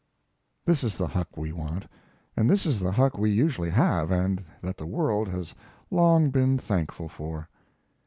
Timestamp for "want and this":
1.51-2.65